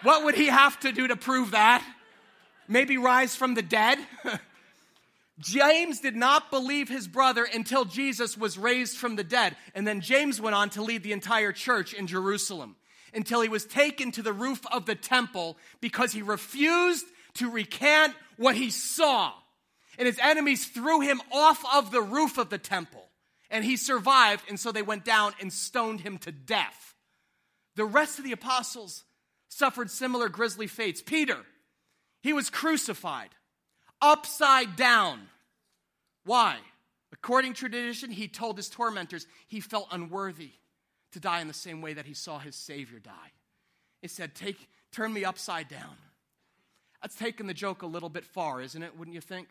[0.03, 1.85] What would he have to do to prove that?
[2.67, 3.99] Maybe rise from the dead?
[5.39, 9.55] James did not believe his brother until Jesus was raised from the dead.
[9.73, 12.75] And then James went on to lead the entire church in Jerusalem
[13.13, 18.13] until he was taken to the roof of the temple because he refused to recant
[18.37, 19.33] what he saw.
[19.97, 23.09] And his enemies threw him off of the roof of the temple.
[23.49, 26.95] And he survived, and so they went down and stoned him to death.
[27.75, 29.03] The rest of the apostles
[29.51, 31.01] suffered similar grisly fates.
[31.01, 31.37] Peter,
[32.23, 33.29] he was crucified
[34.01, 35.27] upside down.
[36.25, 36.57] Why?
[37.11, 40.51] According to tradition, he told his tormentors he felt unworthy
[41.11, 43.31] to die in the same way that he saw his Savior die.
[44.01, 45.95] He said, Take, Turn me upside down.
[47.01, 48.97] That's taking the joke a little bit far, isn't it?
[48.97, 49.47] Wouldn't you think?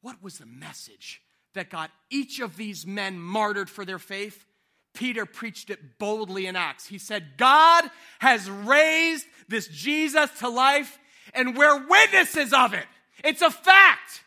[0.00, 1.22] What was the message
[1.54, 4.44] that got each of these men martyred for their faith?
[4.94, 6.86] Peter preached it boldly in Acts.
[6.86, 7.84] He said, God
[8.18, 10.98] has raised this Jesus to life,
[11.34, 12.86] and we're witnesses of it.
[13.24, 14.22] It's a fact.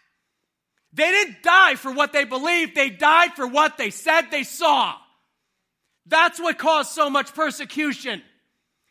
[0.93, 4.95] They didn't die for what they believed, they died for what they said they saw.
[6.05, 8.21] That's what caused so much persecution.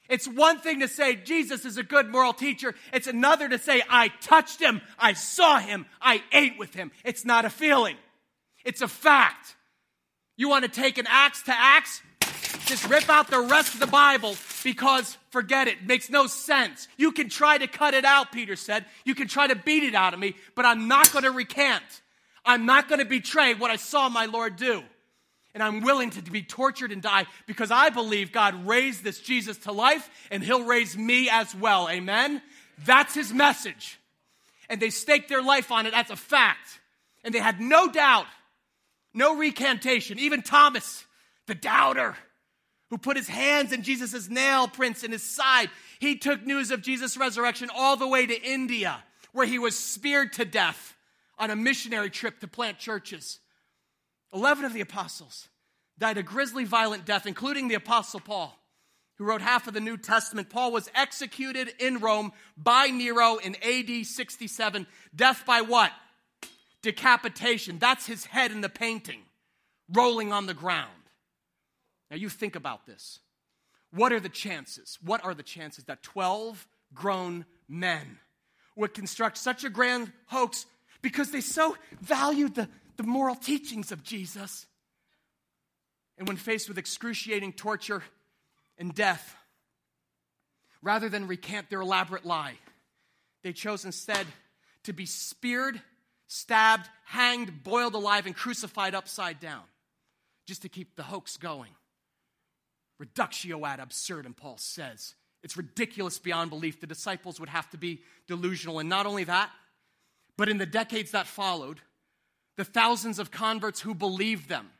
[0.08, 2.74] It's one thing to say Jesus is a good moral teacher.
[2.92, 6.92] It's another to say I touched him, I saw him, I ate with him.
[7.04, 7.96] It's not a feeling,
[8.64, 9.56] it's a fact.
[10.36, 12.02] You want to take an axe to Acts?
[12.66, 15.78] Just rip out the rest of the Bible because forget it.
[15.78, 15.86] it.
[15.86, 16.88] Makes no sense.
[16.96, 18.86] You can try to cut it out, Peter said.
[19.04, 21.84] You can try to beat it out of me, but I'm not going to recant.
[22.44, 24.82] I'm not going to betray what I saw my Lord do.
[25.54, 29.56] And I'm willing to be tortured and die because I believe God raised this Jesus
[29.58, 31.88] to life and he'll raise me as well.
[31.88, 32.42] Amen?
[32.84, 34.00] That's his message.
[34.68, 35.92] And they staked their life on it.
[35.92, 36.80] That's a fact.
[37.22, 38.26] And they had no doubt,
[39.14, 40.18] no recantation.
[40.18, 41.04] Even Thomas,
[41.46, 42.16] the doubter,
[42.90, 46.82] who put his hands in Jesus' nail prints in his side, he took news of
[46.82, 50.94] Jesus' resurrection all the way to India, where he was speared to death
[51.38, 53.38] on a missionary trip to plant churches.
[54.32, 55.48] 11 of the apostles
[55.98, 58.56] died a grisly, violent death, including the apostle Paul,
[59.16, 60.50] who wrote half of the New Testament.
[60.50, 64.86] Paul was executed in Rome by Nero in AD 67.
[65.14, 65.92] Death by what?
[66.84, 67.78] Decapitation.
[67.78, 69.20] That's his head in the painting,
[69.92, 70.90] rolling on the ground.
[72.10, 73.20] Now you think about this.
[73.90, 74.98] What are the chances?
[75.04, 78.18] What are the chances that 12 grown men
[78.76, 80.66] would construct such a grand hoax
[81.00, 84.66] because they so valued the the moral teachings of Jesus.
[86.16, 88.02] And when faced with excruciating torture
[88.78, 89.36] and death,
[90.80, 92.54] rather than recant their elaborate lie,
[93.42, 94.26] they chose instead
[94.84, 95.80] to be speared,
[96.34, 99.62] stabbed, hanged, boiled alive, and crucified upside down,
[100.48, 101.70] just to keep the hoax going.
[102.98, 105.14] Reductio ad absurdum, Paul says.
[105.44, 106.80] It's ridiculous beyond belief.
[106.80, 108.80] The disciples would have to be delusional.
[108.80, 109.50] And not only that,
[110.36, 111.80] but in the decades that followed,
[112.56, 114.70] the thousands of converts who believed them,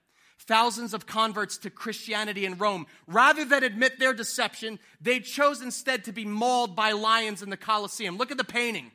[0.40, 2.87] thousands of converts to Christianity in Rome.
[3.07, 7.57] Rather than admit their deception, they chose instead to be mauled by lions in the
[7.57, 8.17] Colosseum.
[8.17, 8.90] Look at the painting.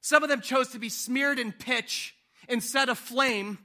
[0.00, 2.14] Some of them chose to be smeared in pitch
[2.48, 3.58] and set aflame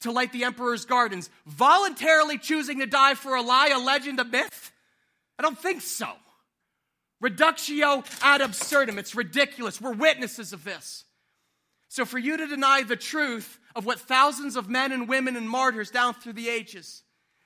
[0.00, 4.24] to light the emperor's gardens, voluntarily choosing to die for a lie, a legend, a
[4.24, 4.72] myth?
[5.38, 6.08] I don't think so.
[7.20, 8.98] Reductio ad absurdum.
[8.98, 9.80] It's ridiculous.
[9.80, 11.04] We're witnesses of this.
[11.88, 15.48] So, for you to deny the truth of what thousands of men and women and
[15.48, 17.02] martyrs down through the ages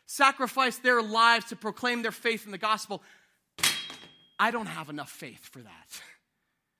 [0.07, 3.03] sacrificed their lives to proclaim their faith in the gospel.
[4.39, 6.01] I don't have enough faith for that.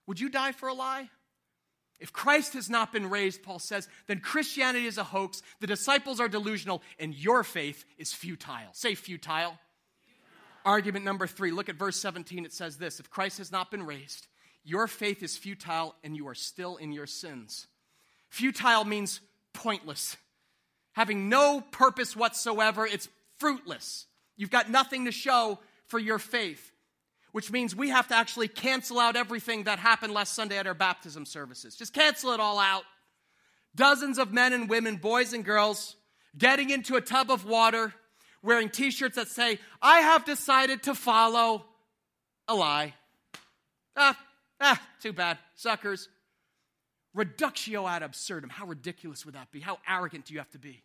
[0.07, 1.11] Would you die for a lie?
[2.01, 6.19] If Christ has not been raised, Paul says, then Christianity is a hoax, the disciples
[6.19, 8.73] are delusional, and your faith is futile.
[8.73, 9.51] Say futile.
[9.51, 9.59] futile.
[10.65, 12.45] Argument number three look at verse 17.
[12.45, 14.27] It says this If Christ has not been raised,
[14.65, 17.67] your faith is futile and you are still in your sins.
[18.29, 19.21] Futile means
[19.53, 20.17] pointless,
[20.93, 22.87] having no purpose whatsoever.
[22.87, 23.09] It's
[23.39, 24.07] fruitless.
[24.37, 26.71] You've got nothing to show for your faith
[27.33, 30.75] which means we have to actually cancel out everything that happened last Sunday at our
[30.75, 31.77] baptism services.
[31.77, 32.85] Just cancel it all out.
[33.75, 35.97] Dozens of men and women, boys and girls,
[36.37, 37.95] getting into a tub of water,
[38.43, 41.65] wearing t shirts that say, I have decided to follow
[42.49, 42.95] a lie.
[43.97, 44.19] Ah,
[44.61, 45.39] ah, too bad.
[45.55, 46.09] Suckers.
[47.15, 48.51] Reductio ad absurdum.
[48.51, 49.61] How ridiculous would that be?
[49.61, 50.83] How arrogant do you have to be?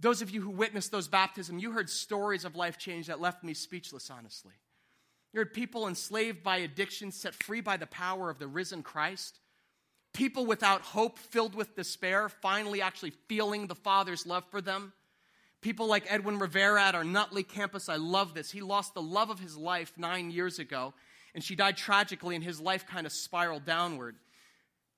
[0.00, 3.44] Those of you who witnessed those baptisms, you heard stories of life change that left
[3.44, 4.52] me speechless, honestly.
[5.32, 9.38] You heard people enslaved by addiction set free by the power of the risen Christ.
[10.12, 14.92] People without hope, filled with despair, finally actually feeling the Father's love for them.
[15.62, 18.50] People like Edwin Rivera at our Nutley campus, I love this.
[18.50, 20.92] He lost the love of his life nine years ago,
[21.34, 24.16] and she died tragically, and his life kind of spiraled downward.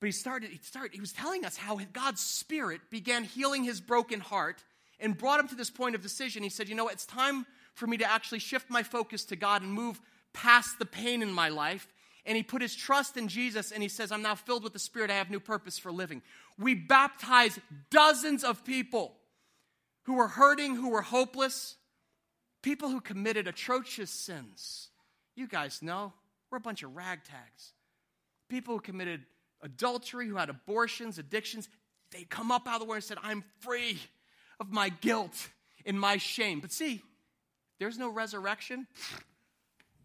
[0.01, 3.79] But he started, he started, he was telling us how God's Spirit began healing his
[3.79, 4.63] broken heart
[4.99, 6.43] and brought him to this point of decision.
[6.43, 9.61] He said, You know, it's time for me to actually shift my focus to God
[9.61, 10.01] and move
[10.35, 11.87] past the pain in my life
[12.25, 14.79] and he put his trust in Jesus and he says, I'm now filled with the
[14.79, 15.09] Spirit.
[15.09, 16.21] I have new purpose for living.
[16.59, 19.15] We baptize dozens of people
[20.03, 21.75] who were hurting, who were hopeless,
[22.61, 24.89] people who committed atrocious sins.
[25.35, 26.13] You guys know,
[26.49, 27.73] we're a bunch of ragtags.
[28.49, 29.25] People who committed
[29.61, 31.69] adultery, who had abortions, addictions,
[32.11, 33.99] they come up out of the water and said, I'm free
[34.59, 35.49] of my guilt
[35.85, 36.59] and my shame.
[36.59, 37.01] But see,
[37.79, 38.87] there's no resurrection.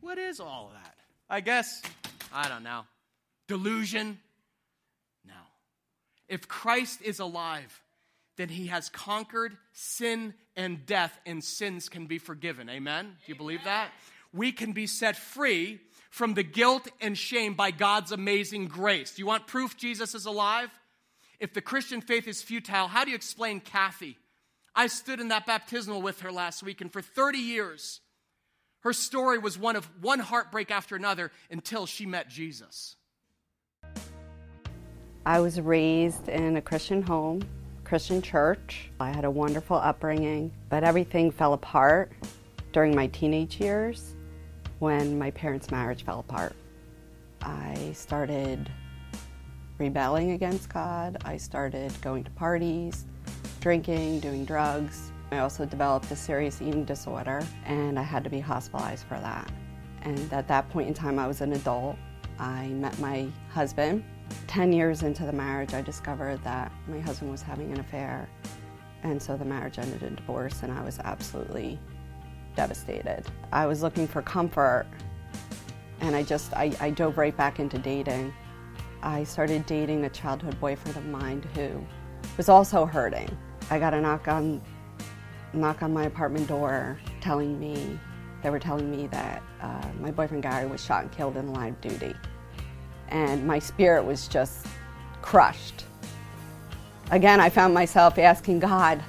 [0.00, 0.94] What is all of that?
[1.28, 1.82] I guess,
[2.32, 2.82] I don't know.
[3.48, 4.18] Delusion?
[5.26, 5.34] No.
[6.28, 7.82] If Christ is alive,
[8.36, 12.68] then he has conquered sin and death, and sins can be forgiven.
[12.68, 13.16] Amen?
[13.26, 13.90] Do you believe that?
[14.32, 19.12] We can be set free from the guilt and shame by God's amazing grace.
[19.14, 20.70] Do you want proof Jesus is alive?
[21.38, 24.18] If the Christian faith is futile, how do you explain Kathy?
[24.74, 28.00] I stood in that baptismal with her last week, and for 30 years,
[28.80, 32.96] her story was one of one heartbreak after another until she met Jesus.
[35.26, 37.42] I was raised in a Christian home,
[37.84, 38.90] Christian church.
[38.98, 42.12] I had a wonderful upbringing, but everything fell apart
[42.72, 44.14] during my teenage years
[44.78, 46.54] when my parents' marriage fell apart.
[47.42, 48.70] I started
[49.76, 51.18] rebelling against God.
[51.24, 53.04] I started going to parties,
[53.60, 55.09] drinking, doing drugs.
[55.32, 59.50] I also developed a serious eating disorder and I had to be hospitalized for that.
[60.02, 61.96] And at that point in time, I was an adult.
[62.38, 64.02] I met my husband.
[64.46, 68.28] 10 years into the marriage, I discovered that my husband was having an affair.
[69.02, 71.78] And so the marriage ended in divorce, and I was absolutely
[72.54, 73.24] devastated.
[73.52, 74.86] I was looking for comfort,
[76.00, 78.32] and I just, I, I dove right back into dating.
[79.02, 81.84] I started dating a childhood boyfriend of mine who
[82.36, 83.36] was also hurting.
[83.70, 84.60] I got a knock on
[85.52, 87.98] knock on my apartment door telling me,
[88.42, 91.70] they were telling me that uh, my boyfriend Gary was shot and killed in line
[91.70, 92.14] of duty.
[93.08, 94.66] And my spirit was just
[95.20, 95.84] crushed.
[97.10, 99.02] Again, I found myself asking God,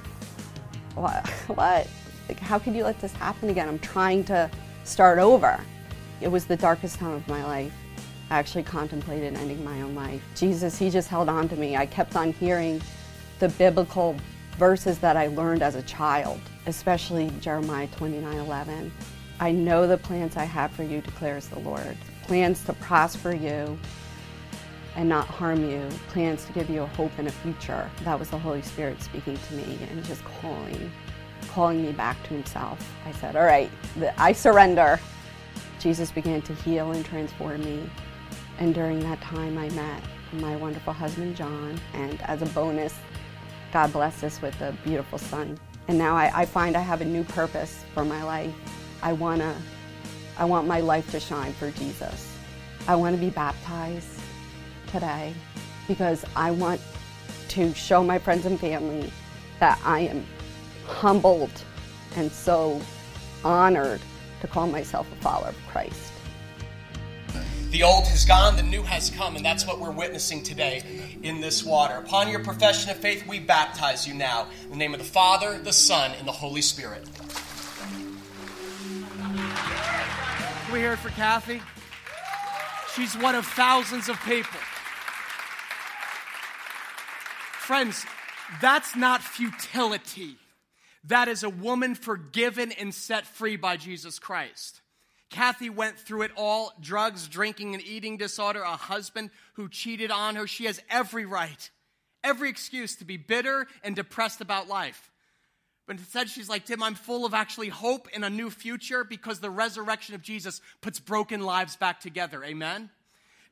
[0.96, 1.28] what?
[1.48, 1.88] what?
[2.28, 3.68] Like, how could you let this happen again?
[3.68, 4.50] I'm trying to
[4.84, 5.60] start over.
[6.20, 7.74] It was the darkest time of my life.
[8.30, 10.22] I actually contemplated ending my own life.
[10.36, 11.76] Jesus, He just held on to me.
[11.76, 12.82] I kept on hearing
[13.40, 14.16] the biblical
[14.58, 18.92] verses that I learned as a child, especially Jeremiah 29 11.
[19.40, 21.98] I know the plans I have for you, declares the Lord.
[22.24, 23.78] Plans to prosper you
[24.96, 27.90] and not harm you, plans to give you a hope and a future.
[28.04, 30.92] That was the Holy Spirit speaking to me and just calling,
[31.48, 32.94] calling me back to Himself.
[33.06, 33.72] I said, All right,
[34.18, 35.00] I surrender.
[35.80, 37.90] Jesus began to heal and transform me.
[38.60, 41.80] And during that time, I met my wonderful husband, John.
[41.94, 42.94] And as a bonus,
[43.72, 45.58] God blessed us with a beautiful son.
[45.88, 48.54] And now I, I find I have a new purpose for my life.
[49.02, 49.56] I wanna,
[50.38, 52.36] I want my life to shine for Jesus.
[52.88, 54.20] I want to be baptized
[54.88, 55.34] today
[55.88, 56.82] because I want
[57.50, 59.12] to show my friends and family
[59.60, 60.26] that I am
[60.86, 61.52] humbled
[62.16, 62.82] and so
[63.44, 64.02] honored
[64.42, 66.11] to call myself a follower of Christ.
[67.72, 70.84] The old has gone, the new has come, and that's what we're witnessing today
[71.24, 71.96] in this water.
[71.96, 74.48] Upon your profession of faith, we baptize you now.
[74.66, 77.08] In the name of the Father, the Son, and the Holy Spirit.
[80.66, 81.62] Can we hear it for Kathy?
[82.94, 84.60] She's one of thousands of people.
[87.54, 88.06] Friends,
[88.60, 90.36] that's not futility.
[91.06, 94.81] That is a woman forgiven and set free by Jesus Christ.
[95.32, 100.36] Kathy went through it all drugs, drinking, and eating disorder, a husband who cheated on
[100.36, 100.46] her.
[100.46, 101.70] She has every right,
[102.24, 105.10] every excuse to be bitter and depressed about life.
[105.88, 109.40] But instead, she's like, Tim, I'm full of actually hope and a new future because
[109.40, 112.44] the resurrection of Jesus puts broken lives back together.
[112.44, 112.90] Amen?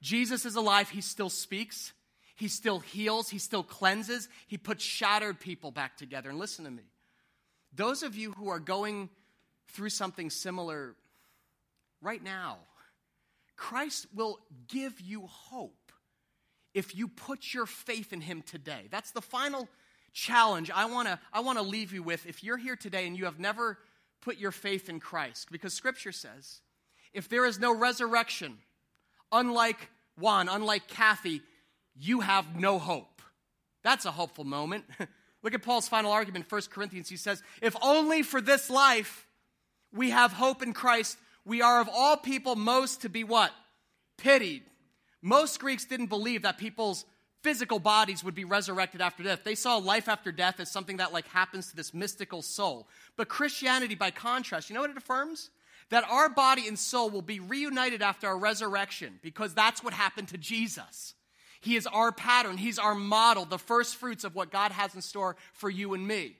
[0.01, 0.89] Jesus is alive.
[0.89, 1.93] He still speaks,
[2.35, 6.29] He still heals, He still cleanses, He puts shattered people back together.
[6.29, 6.83] And listen to me.
[7.73, 9.09] Those of you who are going
[9.69, 10.95] through something similar
[12.01, 12.57] right now,
[13.55, 15.91] Christ will give you hope
[16.73, 18.87] if you put your faith in Him today.
[18.89, 19.67] That's the final
[20.13, 23.17] challenge I want to I want to leave you with if you're here today and
[23.17, 23.77] you have never
[24.21, 25.49] put your faith in Christ.
[25.51, 26.61] Because scripture says
[27.13, 28.57] if there is no resurrection
[29.31, 31.41] unlike Juan unlike Kathy
[31.95, 33.21] you have no hope.
[33.83, 34.85] That's a hopeful moment.
[35.43, 37.09] Look at Paul's final argument 1 Corinthians.
[37.09, 39.27] He says if only for this life
[39.93, 41.17] we have hope in Christ
[41.49, 43.51] we are of all people most to be what
[44.17, 44.63] pitied
[45.21, 47.05] most Greeks didn't believe that people's
[47.43, 49.43] physical bodies would be resurrected after death.
[49.43, 52.87] They saw life after death as something that like happens to this mystical soul.
[53.17, 55.49] But Christianity, by contrast, you know what it affirms?
[55.89, 60.29] That our body and soul will be reunited after our resurrection because that's what happened
[60.29, 61.15] to Jesus.
[61.61, 65.01] He is our pattern, He's our model, the first fruits of what God has in
[65.01, 66.37] store for you and me.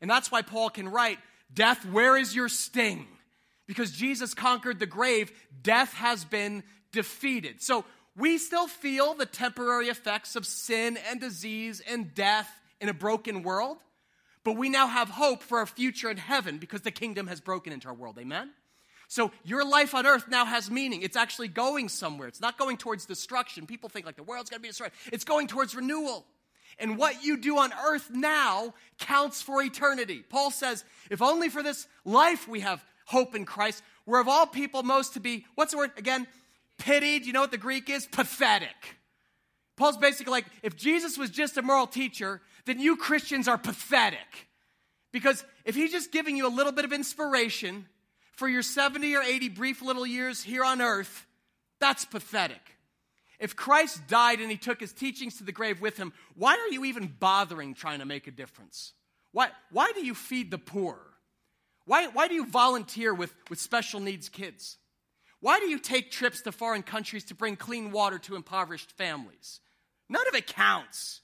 [0.00, 1.18] And that's why Paul can write,
[1.52, 3.06] Death, where is your sting?
[3.68, 5.30] Because Jesus conquered the grave,
[5.62, 7.62] death has been defeated.
[7.62, 7.84] So
[8.16, 12.50] we still feel the temporary effects of sin and disease and death
[12.80, 13.76] in a broken world,
[14.42, 17.72] but we now have hope for a future in heaven because the kingdom has broken
[17.72, 18.18] into our world.
[18.18, 18.50] Amen?
[19.06, 21.02] So your life on earth now has meaning.
[21.02, 22.28] It's actually going somewhere.
[22.28, 23.66] It's not going towards destruction.
[23.66, 24.92] People think like the world's going to be destroyed.
[25.12, 26.26] It's going towards renewal.
[26.78, 30.22] And what you do on earth now counts for eternity.
[30.28, 34.46] Paul says, if only for this life we have hope in Christ, we're of all
[34.46, 36.26] people most to be, what's the word again?
[36.78, 37.26] pitied.
[37.26, 38.06] You know what the Greek is?
[38.06, 38.96] Pathetic.
[39.76, 44.48] Paul's basically like, if Jesus was just a moral teacher, then you Christians are pathetic.
[45.12, 47.86] Because if he's just giving you a little bit of inspiration
[48.32, 51.26] for your 70 or 80 brief little years here on earth,
[51.80, 52.77] that's pathetic.
[53.38, 56.72] If Christ died and he took his teachings to the grave with him, why are
[56.72, 58.92] you even bothering trying to make a difference?
[59.32, 60.98] Why, why do you feed the poor?
[61.84, 64.76] Why, why do you volunteer with, with special needs kids?
[65.40, 69.60] Why do you take trips to foreign countries to bring clean water to impoverished families?
[70.08, 71.20] None of it counts.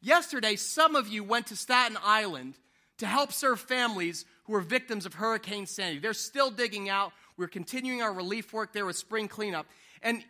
[0.00, 2.54] Yesterday, some of you went to Staten Island
[2.98, 5.98] to help serve families who were victims of Hurricane Sandy.
[5.98, 7.12] They're still digging out.
[7.36, 9.66] We're continuing our relief work there with spring cleanup.
[10.02, 10.24] And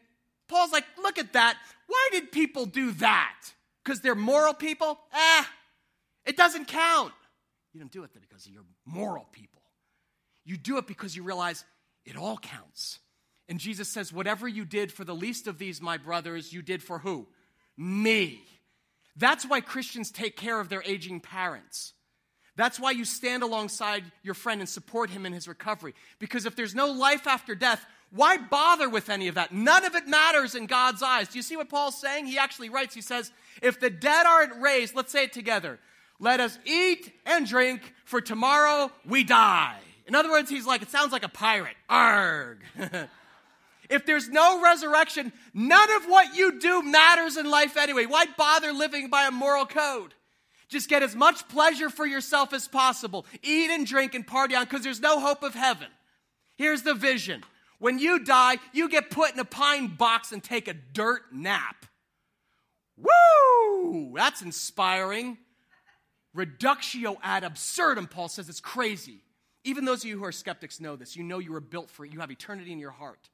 [0.52, 1.56] Paul's like, look at that.
[1.86, 3.34] Why did people do that?
[3.82, 4.98] Because they're moral people?
[5.12, 5.48] Ah,
[6.26, 7.12] it doesn't count.
[7.72, 9.62] You don't do it because you're moral people.
[10.44, 11.64] You do it because you realize
[12.04, 12.98] it all counts.
[13.48, 16.82] And Jesus says, Whatever you did for the least of these, my brothers, you did
[16.82, 17.26] for who?
[17.76, 18.42] Me.
[19.16, 21.94] That's why Christians take care of their aging parents.
[22.56, 25.94] That's why you stand alongside your friend and support him in his recovery.
[26.18, 29.52] Because if there's no life after death, why bother with any of that?
[29.52, 31.28] None of it matters in God's eyes.
[31.28, 32.26] Do you see what Paul's saying?
[32.26, 35.78] He actually writes, he says, If the dead aren't raised, let's say it together.
[36.18, 39.78] Let us eat and drink, for tomorrow we die.
[40.06, 41.76] In other words, he's like, it sounds like a pirate.
[41.88, 42.58] Arg.
[43.92, 48.06] If there's no resurrection, none of what you do matters in life anyway.
[48.06, 50.14] Why bother living by a moral code?
[50.70, 53.26] Just get as much pleasure for yourself as possible.
[53.42, 55.88] Eat and drink and party on because there's no hope of heaven.
[56.56, 57.44] Here's the vision
[57.82, 61.84] when you die, you get put in a pine box and take a dirt nap.
[62.96, 64.12] Woo!
[64.14, 65.36] That's inspiring.
[66.32, 69.24] Reductio ad absurdum, Paul says it's crazy.
[69.64, 71.16] Even those of you who are skeptics know this.
[71.16, 73.28] You know you were built for it, you have eternity in your heart.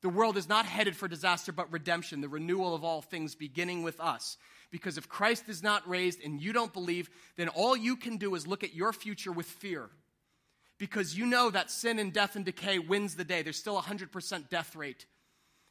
[0.00, 3.82] The world is not headed for disaster, but redemption, the renewal of all things, beginning
[3.82, 4.38] with us.
[4.70, 8.36] Because if Christ is not raised and you don't believe, then all you can do
[8.36, 9.90] is look at your future with fear.
[10.82, 13.42] Because you know that sin and death and decay wins the day.
[13.42, 15.06] There's still a 100% death rate.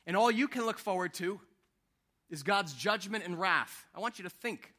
[0.07, 1.41] And all you can look forward to
[2.29, 3.85] is God's judgment and wrath.
[3.93, 4.73] I want you to think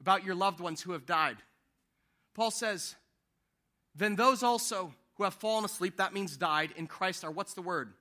[0.00, 1.38] about your loved ones who have died.
[2.36, 2.94] Paul says,
[3.96, 7.60] Then those also who have fallen asleep, that means died, in Christ are what's the
[7.60, 7.92] word?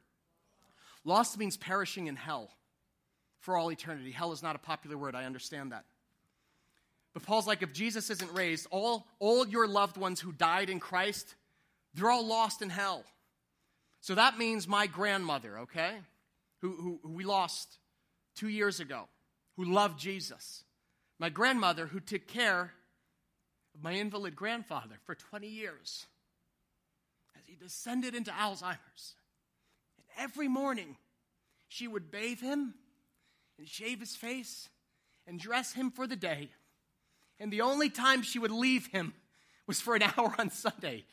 [1.06, 2.52] Lost means perishing in hell
[3.40, 4.12] for all eternity.
[4.12, 5.86] Hell is not a popular word, I understand that.
[7.16, 10.80] But Paul's like, if Jesus isn't raised, all, all your loved ones who died in
[10.80, 11.34] Christ,
[11.98, 13.04] they're all lost in hell.
[14.02, 15.96] So that means my grandmother, okay,
[16.62, 17.80] who, who, who we lost
[18.36, 19.08] two years ago,
[19.58, 20.64] who loved Jesus.
[21.20, 22.74] My grandmother, who took care
[23.74, 26.06] of my invalid grandfather for 20 years
[27.36, 29.16] as he descended into Alzheimer's.
[29.98, 30.98] And every morning,
[31.68, 32.76] she would bathe him
[33.58, 34.70] and shave his face
[35.26, 36.50] and dress him for the day.
[37.40, 39.14] And the only time she would leave him
[39.66, 41.06] was for an hour on Sunday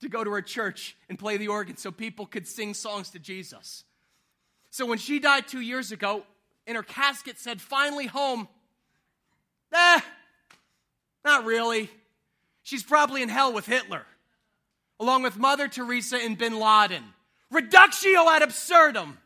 [0.00, 3.18] to go to her church and play the organ so people could sing songs to
[3.18, 3.84] Jesus.
[4.70, 6.22] So when she died two years ago,
[6.66, 8.48] in her casket said, finally home.
[9.72, 10.00] Eh,
[11.24, 11.90] not really.
[12.62, 14.04] She's probably in hell with Hitler,
[14.98, 17.04] along with Mother Teresa and bin Laden.
[17.50, 19.18] Reductio ad absurdum.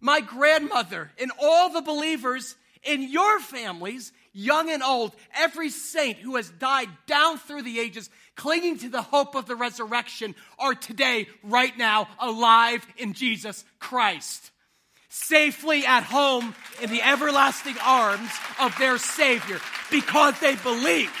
[0.00, 6.36] My grandmother and all the believers in your families, young and old, every saint who
[6.36, 11.28] has died down through the ages, clinging to the hope of the resurrection, are today,
[11.42, 14.50] right now, alive in Jesus Christ.
[15.08, 19.60] Safely at home in the everlasting arms of their Savior
[19.90, 21.12] because they believed.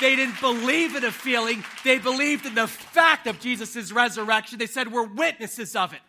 [0.00, 4.58] They didn't believe in a feeling, they believed in the fact of Jesus' resurrection.
[4.58, 6.00] They said, We're witnesses of it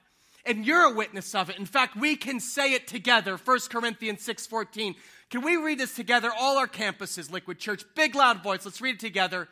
[0.45, 1.57] and you're a witness of it.
[1.57, 3.37] In fact, we can say it together.
[3.37, 4.95] 1 Corinthians 6:14.
[5.29, 6.31] Can we read this together?
[6.37, 8.65] All our campuses, Liquid Church, big loud voice.
[8.65, 9.47] Let's read it together.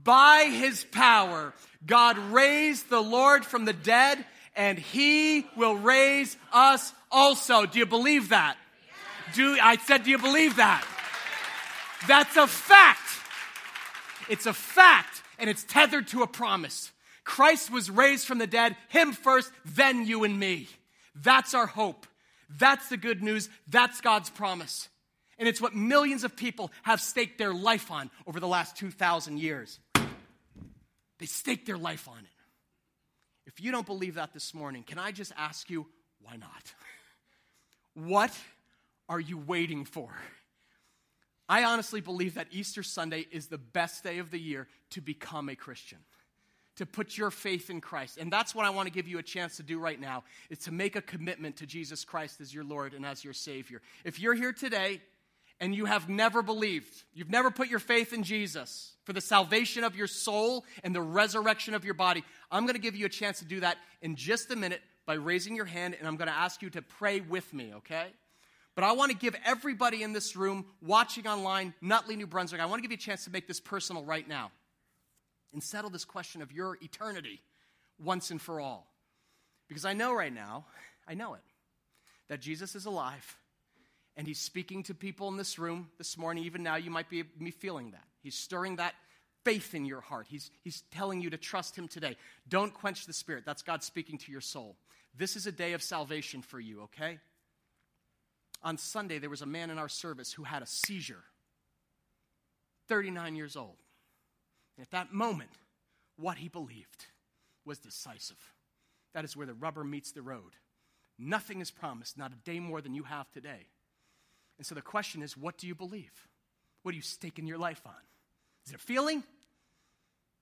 [0.00, 1.52] By his power,
[1.84, 7.66] God raised the Lord from the dead, and he will raise us also.
[7.66, 8.56] Do you believe that?
[9.34, 10.86] Do I said, do you believe that?
[12.06, 13.00] That's a fact.
[14.28, 16.92] It's a fact, and it's tethered to a promise.
[17.24, 20.68] Christ was raised from the dead, Him first, then you and me.
[21.14, 22.06] That's our hope.
[22.48, 23.48] That's the good news.
[23.66, 24.88] That's God's promise.
[25.38, 29.38] And it's what millions of people have staked their life on over the last 2,000
[29.38, 29.78] years.
[31.18, 32.24] They staked their life on it.
[33.46, 35.86] If you don't believe that this morning, can I just ask you,
[36.22, 36.50] why not?
[37.94, 38.32] What
[39.08, 40.08] are you waiting for?
[41.48, 45.48] I honestly believe that Easter Sunday is the best day of the year to become
[45.48, 45.98] a Christian
[46.78, 48.18] to put your faith in Christ.
[48.18, 50.58] And that's what I want to give you a chance to do right now is
[50.60, 53.82] to make a commitment to Jesus Christ as your Lord and as your Savior.
[54.04, 55.00] If you're here today
[55.60, 59.84] and you have never believed, you've never put your faith in Jesus for the salvation
[59.84, 63.08] of your soul and the resurrection of your body, I'm going to give you a
[63.08, 66.28] chance to do that in just a minute by raising your hand and I'm going
[66.28, 68.08] to ask you to pray with me, okay?
[68.74, 72.66] But I want to give everybody in this room, watching online, Nutley, New Brunswick, I
[72.66, 74.52] want to give you a chance to make this personal right now
[75.54, 77.40] and settle this question of your eternity
[77.98, 78.92] once and for all.
[79.68, 80.66] Because I know right now,
[81.08, 81.40] I know it,
[82.28, 83.37] that Jesus is alive
[84.18, 86.44] and he's speaking to people in this room this morning.
[86.44, 88.02] Even now, you might be, be feeling that.
[88.20, 88.94] He's stirring that
[89.44, 90.26] faith in your heart.
[90.28, 92.16] He's, he's telling you to trust him today.
[92.48, 93.44] Don't quench the spirit.
[93.46, 94.76] That's God speaking to your soul.
[95.16, 97.20] This is a day of salvation for you, okay?
[98.64, 101.22] On Sunday, there was a man in our service who had a seizure,
[102.88, 103.76] 39 years old.
[104.76, 105.50] And at that moment,
[106.16, 107.06] what he believed
[107.64, 108.52] was decisive.
[109.14, 110.56] That is where the rubber meets the road.
[111.20, 113.68] Nothing is promised, not a day more than you have today.
[114.58, 116.12] And so the question is what do you believe?
[116.82, 117.92] What are you staking your life on?
[118.66, 119.22] Is it a feeling?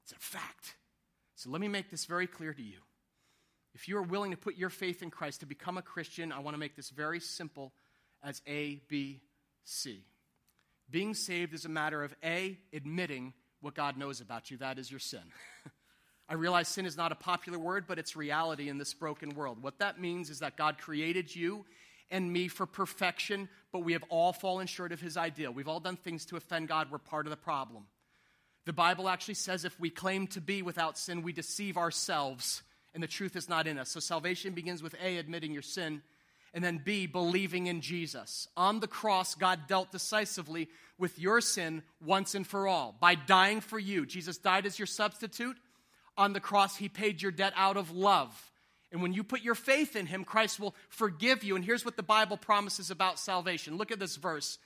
[0.06, 0.76] Is it a fact.
[1.34, 2.78] So let me make this very clear to you.
[3.74, 6.38] If you are willing to put your faith in Christ to become a Christian, I
[6.38, 7.72] want to make this very simple
[8.22, 9.20] as A, B,
[9.64, 10.04] C.
[10.88, 14.90] Being saved is a matter of A, admitting what God knows about you that is
[14.90, 15.20] your sin.
[16.28, 19.62] I realize sin is not a popular word, but it's reality in this broken world.
[19.62, 21.64] What that means is that God created you
[22.10, 25.52] and me for perfection, but we have all fallen short of his ideal.
[25.52, 26.90] We've all done things to offend God.
[26.90, 27.84] We're part of the problem.
[28.64, 32.62] The Bible actually says if we claim to be without sin, we deceive ourselves,
[32.94, 33.90] and the truth is not in us.
[33.90, 36.02] So salvation begins with A, admitting your sin,
[36.52, 38.48] and then B, believing in Jesus.
[38.56, 43.60] On the cross, God dealt decisively with your sin once and for all by dying
[43.60, 44.06] for you.
[44.06, 45.56] Jesus died as your substitute.
[46.16, 48.50] On the cross, he paid your debt out of love.
[48.92, 51.56] And when you put your faith in him, Christ will forgive you.
[51.56, 53.76] And here's what the Bible promises about salvation.
[53.76, 54.58] Look at this verse.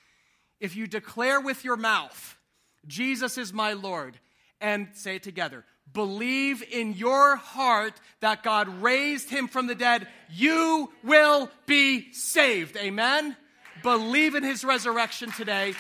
[0.60, 2.38] If you declare with your mouth,
[2.86, 4.18] Jesus is my Lord,
[4.60, 10.06] and say it together, believe in your heart that God raised him from the dead,
[10.30, 12.76] you will be saved.
[12.76, 13.36] Amen?
[13.82, 15.74] Believe in his resurrection today.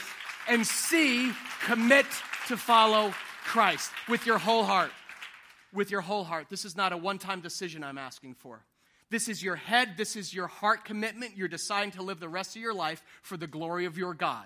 [0.48, 1.30] And see,
[1.64, 2.06] commit
[2.48, 3.12] to follow
[3.44, 4.90] Christ with your whole heart.
[5.72, 6.48] With your whole heart.
[6.48, 8.64] This is not a one time decision I'm asking for.
[9.10, 11.36] This is your head, this is your heart commitment.
[11.36, 14.44] You're deciding to live the rest of your life for the glory of your God.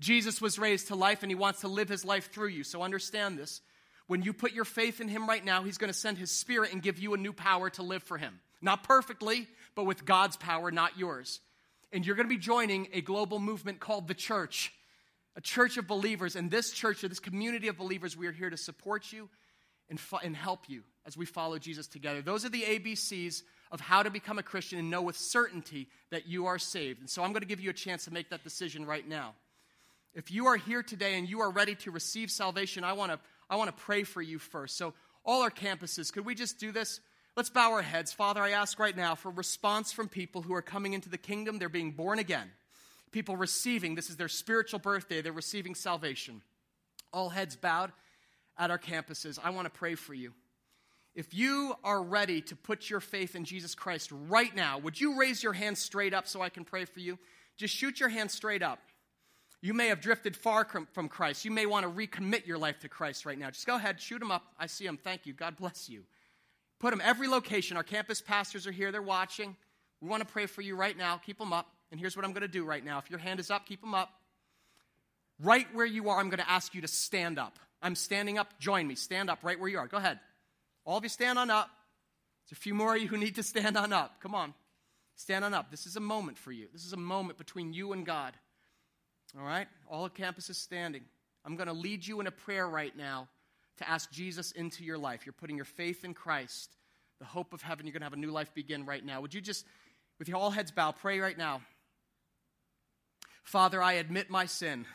[0.00, 2.64] Jesus was raised to life and he wants to live his life through you.
[2.64, 3.60] So understand this.
[4.10, 6.72] When you put your faith in Him right now, He's going to send His Spirit
[6.72, 8.40] and give you a new power to live for Him.
[8.60, 9.46] Not perfectly,
[9.76, 11.38] but with God's power, not yours.
[11.92, 14.72] And you're going to be joining a global movement called the church,
[15.36, 16.34] a church of believers.
[16.34, 19.28] And this church, or this community of believers, we are here to support you
[19.90, 22.22] and, fo- and help you as we follow Jesus together.
[22.22, 26.26] Those are the ABCs of how to become a Christian and know with certainty that
[26.26, 27.00] you are saved.
[27.00, 29.34] And so I'm going to give you a chance to make that decision right now.
[30.14, 33.18] If you are here today and you are ready to receive salvation, I want to
[33.48, 34.76] I want to pray for you first.
[34.76, 37.00] So all our campuses, could we just do this?
[37.36, 38.12] Let's bow our heads.
[38.12, 41.58] Father, I ask right now for response from people who are coming into the kingdom.
[41.58, 42.50] They're being born again.
[43.10, 46.42] People receiving, this is their spiritual birthday, they're receiving salvation.
[47.12, 47.90] All heads bowed
[48.60, 49.38] at our campuses.
[49.42, 50.32] I want to pray for you.
[51.14, 55.18] If you are ready to put your faith in Jesus Christ right now, would you
[55.18, 57.18] raise your hand straight up so I can pray for you?
[57.56, 58.78] Just shoot your hand straight up.
[59.60, 61.44] You may have drifted far from Christ.
[61.44, 63.50] You may want to recommit your life to Christ right now.
[63.50, 64.44] Just go ahead, shoot them up.
[64.58, 64.98] I see them.
[65.02, 65.32] Thank you.
[65.32, 66.04] God bless you.
[66.78, 67.76] Put them every location.
[67.76, 68.92] Our campus pastors are here.
[68.92, 69.56] They're watching.
[70.00, 71.16] We want to pray for you right now.
[71.18, 71.66] Keep them up.
[71.90, 72.98] And here's what I'm going to do right now.
[72.98, 74.10] If your hand is up, keep them up.
[75.42, 77.58] Right where you are, I'm going to ask you to stand up.
[77.82, 78.58] I'm standing up.
[78.58, 78.94] Join me.
[78.94, 79.86] Stand up right where you are.
[79.86, 80.18] Go ahead.
[80.84, 81.68] All of you stand on up.
[82.44, 84.20] There's a few more of you who need to stand on up.
[84.20, 84.54] Come on.
[85.16, 85.70] Stand on up.
[85.70, 86.66] This is a moment for you.
[86.72, 88.34] This is a moment between you and God.
[89.38, 89.68] All right?
[89.88, 91.02] All the campus is standing.
[91.44, 93.28] I'm going to lead you in a prayer right now
[93.78, 95.24] to ask Jesus into your life.
[95.24, 96.74] You're putting your faith in Christ,
[97.18, 97.86] the hope of heaven.
[97.86, 99.20] You're going to have a new life begin right now.
[99.20, 99.64] Would you just,
[100.18, 101.62] with your all heads bowed, pray right now?
[103.42, 104.86] Father, I admit my sin.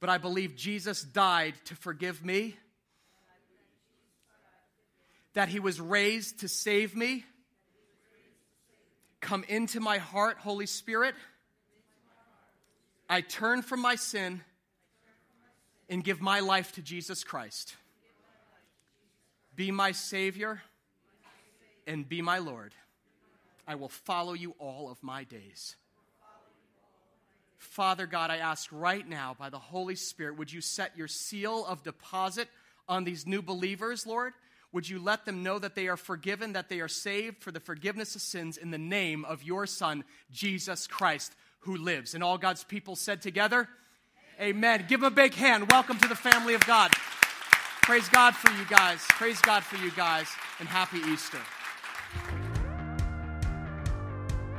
[0.00, 2.56] But I believe Jesus died to forgive me,
[5.34, 7.24] that he was raised to save me.
[9.20, 11.14] Come into my heart, Holy Spirit.
[13.08, 14.42] I turn from my sin
[15.88, 17.76] and give my life to Jesus Christ.
[19.54, 20.60] Be my Savior
[21.86, 22.74] and be my Lord.
[23.66, 25.76] I will follow you all of my days.
[27.66, 31.64] Father God, I ask right now by the Holy Spirit, would you set your seal
[31.66, 32.48] of deposit
[32.88, 34.32] on these new believers, Lord?
[34.72, 37.60] Would you let them know that they are forgiven, that they are saved for the
[37.60, 42.14] forgiveness of sins in the name of your Son, Jesus Christ, who lives?
[42.14, 43.68] And all God's people said together,
[44.40, 44.84] Amen.
[44.86, 45.70] Give them a big hand.
[45.70, 46.90] Welcome to the family of God.
[47.82, 48.98] Praise God for you guys.
[49.00, 50.26] Praise God for you guys.
[50.60, 51.38] And happy Easter.